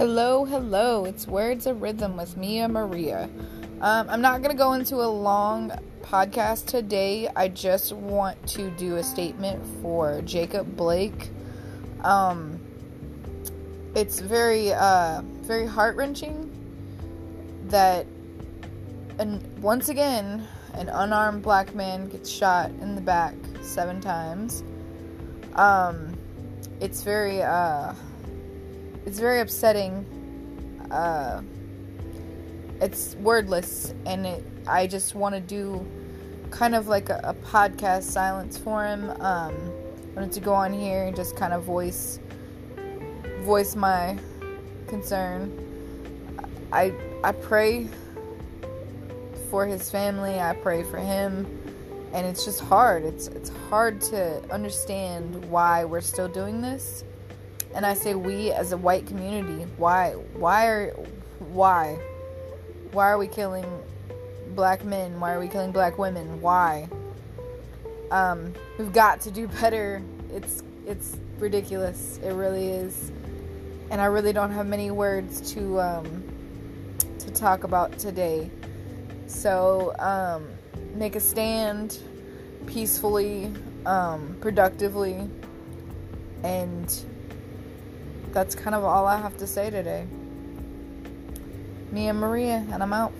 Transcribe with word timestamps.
Hello, 0.00 0.46
hello. 0.46 1.04
It's 1.04 1.26
Words 1.26 1.66
of 1.66 1.82
Rhythm 1.82 2.16
with 2.16 2.34
Mia 2.34 2.66
Maria. 2.68 3.28
Um, 3.82 4.08
I'm 4.08 4.22
not 4.22 4.40
going 4.40 4.50
to 4.50 4.56
go 4.56 4.72
into 4.72 4.96
a 4.96 5.04
long 5.04 5.72
podcast 6.00 6.64
today. 6.64 7.28
I 7.36 7.48
just 7.48 7.92
want 7.92 8.46
to 8.48 8.70
do 8.78 8.96
a 8.96 9.02
statement 9.02 9.62
for 9.82 10.22
Jacob 10.22 10.74
Blake. 10.74 11.28
Um, 12.02 12.58
it's 13.94 14.20
very, 14.20 14.72
uh, 14.72 15.20
very 15.42 15.66
heart 15.66 15.96
wrenching 15.96 16.50
that, 17.66 18.06
and 19.18 19.44
once 19.60 19.90
again, 19.90 20.48
an 20.72 20.88
unarmed 20.88 21.42
black 21.42 21.74
man 21.74 22.08
gets 22.08 22.30
shot 22.30 22.70
in 22.80 22.94
the 22.94 23.02
back 23.02 23.34
seven 23.60 24.00
times. 24.00 24.64
Um, 25.56 26.16
it's 26.80 27.02
very, 27.02 27.42
uh, 27.42 27.92
it's 29.06 29.18
very 29.18 29.40
upsetting. 29.40 30.04
Uh, 30.90 31.42
it's 32.80 33.14
wordless, 33.16 33.94
and 34.06 34.26
it, 34.26 34.44
I 34.66 34.86
just 34.86 35.14
want 35.14 35.34
to 35.34 35.40
do 35.40 35.86
kind 36.50 36.74
of 36.74 36.88
like 36.88 37.08
a, 37.08 37.20
a, 37.22 37.34
podcast 37.34 38.02
silence 38.02 38.58
for 38.58 38.84
him. 38.84 39.10
Um, 39.20 39.54
I 39.54 40.14
wanted 40.16 40.32
to 40.32 40.40
go 40.40 40.52
on 40.52 40.72
here 40.72 41.04
and 41.04 41.14
just 41.14 41.36
kind 41.36 41.52
of 41.52 41.62
voice 41.62 42.18
voice 43.42 43.76
my 43.76 44.18
concern. 44.88 45.56
I 46.72 46.92
I 47.22 47.32
pray 47.32 47.88
for 49.50 49.66
his 49.66 49.90
family. 49.90 50.40
I 50.40 50.54
pray 50.54 50.82
for 50.82 50.98
him, 50.98 51.46
and 52.12 52.26
it's 52.26 52.44
just 52.44 52.60
hard. 52.60 53.04
It's 53.04 53.28
it's 53.28 53.50
hard 53.68 54.00
to 54.02 54.42
understand 54.52 55.44
why 55.50 55.84
we're 55.84 56.00
still 56.00 56.28
doing 56.28 56.60
this 56.60 57.04
and 57.74 57.86
I 57.86 57.94
say 57.94 58.14
we 58.14 58.52
as 58.52 58.72
a 58.72 58.76
white 58.76 59.06
community, 59.06 59.66
why 59.76 60.12
why 60.34 60.66
are 60.66 60.90
why 61.38 61.98
why 62.92 63.10
are 63.10 63.18
we 63.18 63.28
killing 63.28 63.66
black 64.54 64.84
men? 64.84 65.20
Why 65.20 65.32
are 65.32 65.40
we 65.40 65.48
killing 65.48 65.72
black 65.72 65.98
women? 65.98 66.40
Why? 66.40 66.88
Um, 68.10 68.52
we've 68.78 68.92
got 68.92 69.20
to 69.22 69.30
do 69.30 69.46
better. 69.46 70.02
It's 70.32 70.62
it's 70.86 71.16
ridiculous. 71.38 72.18
It 72.22 72.32
really 72.32 72.68
is. 72.68 73.12
And 73.90 74.00
I 74.00 74.06
really 74.06 74.32
don't 74.32 74.52
have 74.52 74.66
many 74.66 74.90
words 74.90 75.52
to 75.52 75.80
um, 75.80 76.24
to 77.18 77.30
talk 77.30 77.64
about 77.64 77.98
today. 77.98 78.50
So 79.26 79.94
um, 79.98 80.48
make 80.94 81.14
a 81.14 81.20
stand 81.20 81.98
peacefully, 82.66 83.52
um, 83.86 84.36
productively, 84.40 85.28
and 86.42 87.04
that's 88.32 88.54
kind 88.54 88.74
of 88.74 88.84
all 88.84 89.06
I 89.06 89.16
have 89.16 89.36
to 89.38 89.46
say 89.46 89.70
today. 89.70 90.06
Mia 91.90 92.14
Maria, 92.14 92.64
and 92.70 92.82
I'm 92.82 92.92
out. 92.92 93.12